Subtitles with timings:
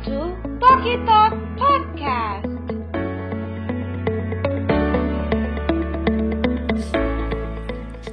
[0.00, 2.48] to Talkie Talk Podcast.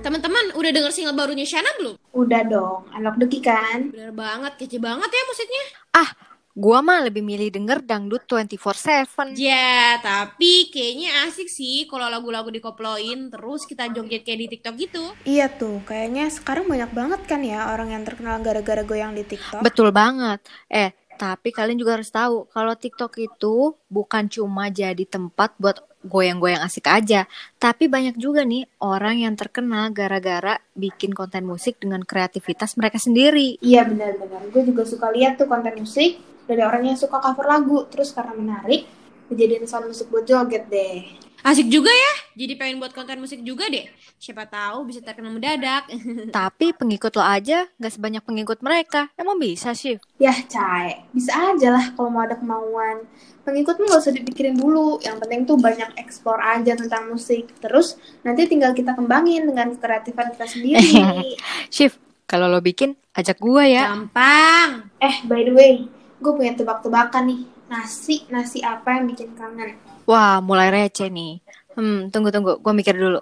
[0.04, 1.96] Teman-teman, udah denger single barunya Shana belum?
[2.12, 3.88] Udah dong, anak deki kan?
[3.88, 5.64] Bener banget, kece banget ya musiknya.
[5.96, 6.10] Ah,
[6.52, 9.40] gua mah lebih milih denger dangdut 24/7.
[9.40, 15.04] Ya, tapi kayaknya asik sih kalau lagu-lagu dikoploin terus kita joget kayak di TikTok gitu.
[15.24, 19.64] Iya tuh, kayaknya sekarang banyak banget kan ya orang yang terkenal gara-gara goyang di TikTok.
[19.64, 20.44] Betul banget.
[20.68, 26.64] Eh, tapi kalian juga harus tahu kalau TikTok itu bukan cuma jadi tempat buat goyang-goyang
[26.64, 27.26] asik aja,
[27.58, 33.60] tapi banyak juga nih orang yang terkenal gara-gara bikin konten musik dengan kreativitas mereka sendiri.
[33.60, 37.84] Iya benar-benar, gue juga suka lihat tuh konten musik dari orang yang suka cover lagu,
[37.92, 38.88] terus karena menarik,
[39.28, 41.27] dijadiin sound musik buat joget deh.
[41.46, 43.86] Asik juga ya, jadi pengen buat konten musik juga deh.
[44.18, 45.86] Siapa tahu bisa terkenal mendadak.
[46.38, 49.14] Tapi pengikut lo aja gak sebanyak pengikut mereka.
[49.14, 50.02] Emang bisa sih?
[50.18, 53.06] Yah, Cai, bisa aja lah kalau mau ada kemauan.
[53.46, 57.54] Pengikutmu gak usah dipikirin dulu, yang penting tuh banyak eksplor aja tentang musik.
[57.62, 60.90] Terus nanti tinggal kita kembangin dengan kreatifan kita sendiri.
[61.76, 63.94] Shift, kalau lo bikin, ajak gua ya.
[63.94, 64.90] Gampang.
[65.00, 65.74] eh, by the way,
[66.18, 67.42] gue punya tebak-tebakan nih.
[67.68, 69.76] Nasi, nasi apa yang bikin kangen?
[70.08, 71.44] Wah, mulai receh nih.
[71.76, 73.20] Hmm, tunggu-tunggu, gua mikir dulu.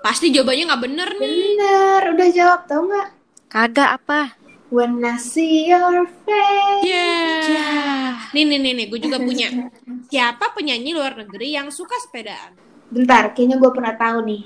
[0.00, 1.28] Pasti jawabannya nggak bener nih.
[1.28, 3.08] Bener, udah jawab tau nggak?
[3.52, 4.20] Kagak apa?
[4.72, 6.82] When I see your face.
[6.82, 8.16] Yeah.
[8.32, 9.70] Nih nih nih nih, gue juga punya.
[10.08, 12.56] Siapa penyanyi luar negeri yang suka sepedaan?
[12.88, 14.42] Bentar, kayaknya gue pernah tahu nih.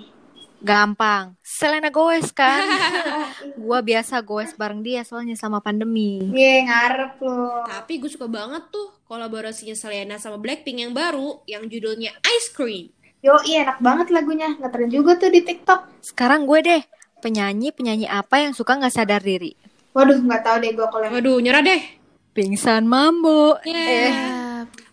[0.59, 1.39] Gampang.
[1.41, 2.67] Selena Gomez kan?
[3.62, 6.19] gua biasa goes bareng dia soalnya sama pandemi.
[6.34, 7.62] Ye, ngarep lo.
[7.67, 12.91] Tapi gue suka banget tuh kolaborasinya Selena sama Blackpink yang baru, yang judulnya Ice Cream.
[13.23, 14.55] Yo, iya enak banget lagunya.
[14.59, 16.03] Ngetren juga tuh di TikTok.
[16.03, 16.83] Sekarang gue deh,
[17.23, 19.55] penyanyi-penyanyi apa yang suka nggak sadar diri?
[19.95, 21.14] Waduh, nggak tahu deh gue kalau yang...
[21.19, 21.83] Waduh, nyerah deh.
[22.34, 23.59] Pingsan mambo.
[23.67, 24.14] Yeah.
[24.14, 24.39] Eh,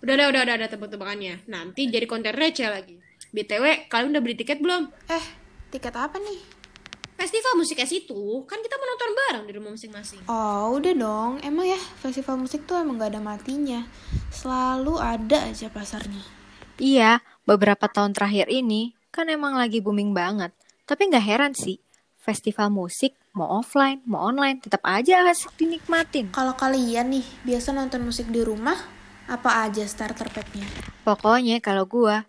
[0.06, 1.50] Udah, udah, udah, udah, udah tebak-tebakannya.
[1.50, 2.98] Nanti jadi konten receh lagi.
[3.34, 4.90] BTW, kalian udah beli tiket belum?
[5.10, 5.26] Eh,
[5.74, 6.40] tiket apa nih?
[7.16, 10.20] Festival musik es itu, kan kita mau nonton bareng di rumah masing-masing.
[10.28, 11.32] Oh, udah dong.
[11.42, 13.88] Emang ya, festival musik tuh emang gak ada matinya.
[14.36, 16.22] Selalu ada aja pasarnya.
[16.76, 20.52] iya, beberapa tahun terakhir ini kan emang lagi booming banget.
[20.84, 21.80] Tapi nggak heran sih,
[22.20, 26.36] festival musik mau offline, mau online, tetap aja asik dinikmatin.
[26.36, 28.76] Kalau kalian nih, biasa nonton musik di rumah,
[29.32, 30.68] apa aja starter pack-nya?
[31.08, 32.28] Pokoknya kalau gua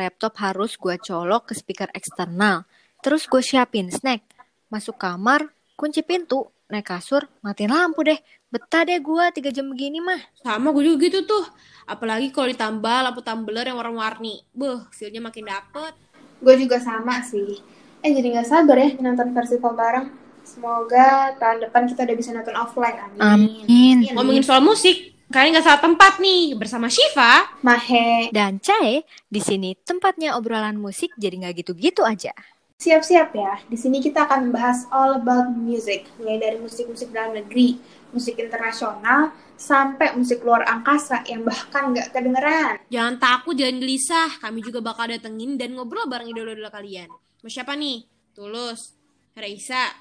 [0.00, 2.64] laptop harus gua colok ke speaker eksternal.
[3.04, 4.24] Terus gue siapin snack.
[4.72, 8.20] Masuk kamar, kunci pintu, naik kasur, matiin lampu deh.
[8.48, 10.20] Betah deh gua tiga jam begini mah.
[10.40, 11.44] Sama gue juga gitu tuh.
[11.84, 14.44] Apalagi kalau ditambah lampu tumbler yang warna-warni.
[14.56, 15.92] Beuh, feel-nya makin dapet.
[16.40, 17.60] Gue juga sama sih.
[18.00, 20.06] Eh, jadi gak sabar ya nonton festival bareng.
[20.40, 22.96] Semoga tahun depan kita udah bisa nonton offline.
[23.20, 23.20] Amin.
[23.20, 23.96] Amin.
[24.16, 26.58] Ngomongin soal musik, kalian gak salah tempat nih.
[26.58, 27.46] Bersama Shiva.
[27.62, 32.34] Mahe, Dan Cae, di sini tempatnya obrolan musik jadi nggak gitu-gitu aja.
[32.80, 37.76] Siap-siap ya, di sini kita akan membahas all about music, mulai dari musik-musik dalam negeri,
[38.08, 42.80] musik internasional, sampai musik luar angkasa yang bahkan nggak kedengeran.
[42.88, 44.30] Jangan takut, jangan gelisah.
[44.40, 47.12] Kami juga bakal datengin dan ngobrol bareng idola-idola kalian.
[47.12, 48.08] Mau siapa nih?
[48.32, 48.96] Tulus,
[49.36, 49.92] Raisa,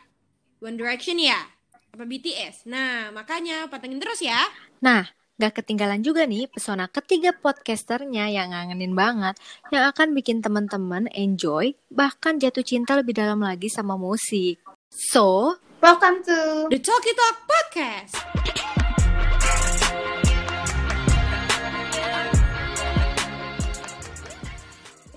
[0.63, 1.35] One Direction ya?
[1.91, 2.63] Apa BTS?
[2.71, 4.39] Nah, makanya patengin terus ya.
[4.79, 5.03] Nah,
[5.39, 9.39] gak ketinggalan juga nih pesona ketiga podcasternya yang ngangenin banget,
[9.71, 14.59] yang akan bikin teman-teman enjoy, bahkan jatuh cinta lebih dalam lagi sama musik.
[14.91, 18.13] So, Welcome to The Talkie Talk Podcast.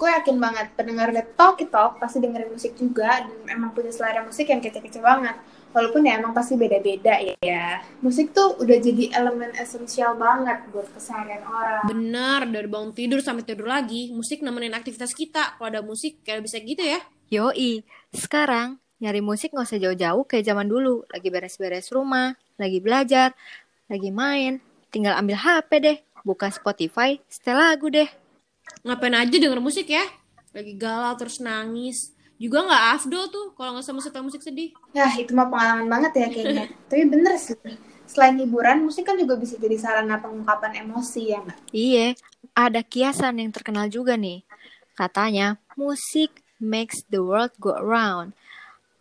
[0.03, 4.27] gue yakin banget pendengar The Talkie Talk pasti dengerin musik juga dan emang punya selera
[4.27, 5.39] musik yang kece-kece banget.
[5.73, 7.81] Walaupun ya emang pasti beda-beda ya.
[8.05, 11.89] Musik tuh udah jadi elemen esensial banget buat keseharian orang.
[11.89, 15.57] Bener, dari bangun tidur sampai tidur lagi, musik nemenin aktivitas kita.
[15.57, 17.01] Kalau ada musik, kayak bisa gitu ya.
[17.33, 17.81] yoi,
[18.13, 21.09] sekarang nyari musik gak usah jauh-jauh kayak zaman dulu.
[21.09, 23.33] Lagi beres-beres rumah, lagi belajar,
[23.89, 24.61] lagi main,
[24.93, 28.07] tinggal ambil HP deh, buka Spotify, setel lagu deh.
[28.85, 30.05] Ngapain aja denger musik ya?
[30.53, 32.13] Lagi galau terus nangis.
[32.43, 34.75] Juga nggak afdol tuh kalau nggak sama setel musik sedih.
[34.91, 36.67] Nah, itu mah pengalaman banget ya kayaknya.
[36.91, 37.55] Tapi bener sih.
[38.03, 41.59] Selain hiburan, musik kan juga bisa jadi sarana pengungkapan emosi ya nggak?
[41.71, 42.19] Iya,
[42.51, 44.43] ada kiasan yang terkenal juga nih.
[44.99, 48.35] Katanya, musik makes the world go around.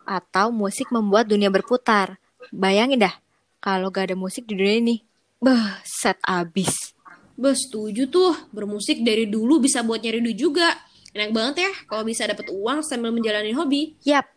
[0.06, 2.22] Atau musik membuat dunia berputar.
[2.54, 3.14] Bayangin dah,
[3.58, 4.96] kalau gak ada musik di dunia ini,
[5.42, 6.94] beh, set abis.
[7.34, 8.38] Bos, setuju tuh.
[8.54, 10.68] Bermusik dari dulu bisa buat nyari duit juga.
[11.12, 13.96] Enak banget ya kalau bisa dapat uang sambil menjalani hobi.
[14.00, 14.32] Yap,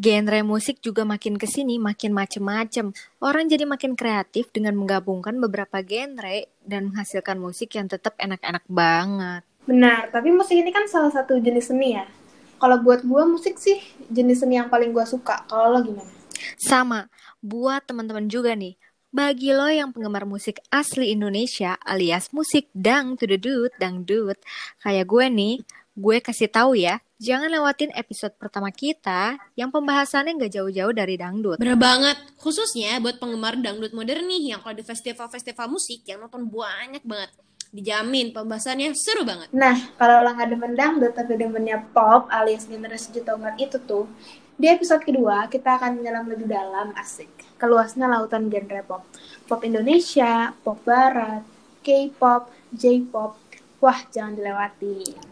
[0.00, 2.96] Genre musik juga makin ke sini makin macem-macem.
[3.20, 9.44] Orang jadi makin kreatif dengan menggabungkan beberapa genre dan menghasilkan musik yang tetap enak-enak banget.
[9.68, 12.08] Benar, tapi musik ini kan salah satu jenis seni ya.
[12.56, 13.76] Kalau buat gue musik sih
[14.08, 15.44] jenis seni yang paling gue suka.
[15.44, 16.08] Kalau lo gimana?
[16.56, 17.12] Sama,
[17.44, 18.80] buat teman-teman juga nih.
[19.12, 24.40] Bagi lo yang penggemar musik asli Indonesia alias musik dang to the dude, dangdut,
[24.80, 25.54] kayak gue nih,
[25.94, 31.58] gue kasih tahu ya, jangan lewatin episode pertama kita yang pembahasannya nggak jauh-jauh dari dangdut.
[31.60, 36.48] Bener banget, khususnya buat penggemar dangdut modern nih yang kalau di festival-festival musik yang nonton
[36.48, 37.30] banyak banget.
[37.70, 39.46] Dijamin pembahasannya seru banget.
[39.54, 44.10] Nah, kalau lo nggak demen dangdut tapi demennya pop alias generasi juta umat itu tuh,
[44.58, 49.02] di episode kedua kita akan menyelam lebih dalam asik ke luasnya lautan genre pop.
[49.46, 51.46] Pop Indonesia, pop barat,
[51.80, 53.38] K-pop, J-pop.
[53.80, 55.29] Wah, jangan dilewati.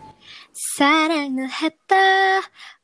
[0.76, 1.96] 사랑을 했다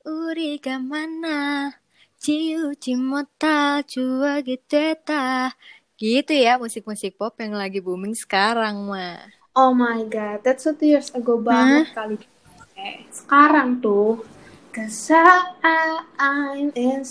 [0.06, 1.72] 우리가 만나
[2.18, 5.56] 지우지 못할 추억이 됐다
[6.00, 9.20] gitu ya musik-musik pop yang lagi booming sekarang mah
[9.58, 12.16] Oh my god, that's two years ago banget kali.
[12.80, 14.24] Eh, sekarang tuh,
[14.70, 17.02] Cause I'm in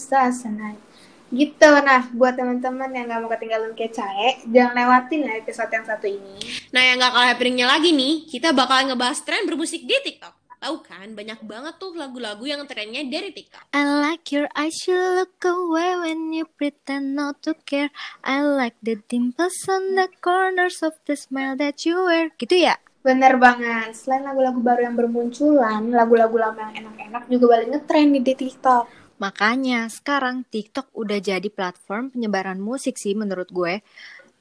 [0.55, 0.81] night.
[1.29, 5.85] Gitu, nah buat teman-teman yang gak mau ketinggalan kayak Cae, jangan lewatin ya episode yang
[5.85, 6.41] satu ini.
[6.73, 10.33] Nah yang gak kalah happeningnya lagi nih, kita bakal ngebahas tren bermusik di TikTok.
[10.64, 13.68] Tahu kan, banyak banget tuh lagu-lagu yang trennya dari TikTok.
[13.76, 17.92] I like your eyes, you look away when you pretend not to care.
[18.24, 22.32] I like the dimples on the corners of the smile that you wear.
[22.40, 22.80] Gitu ya?
[23.04, 23.92] Bener banget.
[23.92, 28.88] Selain lagu-lagu baru yang bermunculan, lagu-lagu lama yang enak-enak juga balik ngetren di TikTok.
[29.20, 33.84] Makanya sekarang TikTok udah jadi platform penyebaran musik sih menurut gue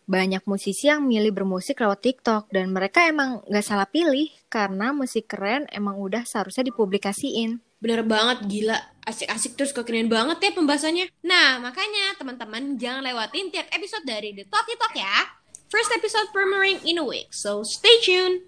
[0.06, 5.30] banyak musisi yang milih bermusik lewat TikTok dan mereka emang gak salah pilih karena musik
[5.30, 7.62] keren emang udah seharusnya dipublikasiin.
[7.82, 8.78] Bener banget, gila.
[9.02, 11.10] Asik-asik terus kekinian banget ya pembahasannya.
[11.26, 15.42] Nah, makanya teman-teman jangan lewatin tiap episode dari The Talkie Talk ya.
[15.66, 18.46] First episode premiering in a week, so stay tuned.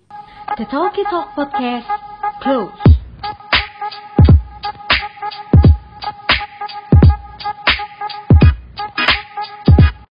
[0.54, 1.88] The Talkie Talk Podcast,
[2.44, 2.93] close.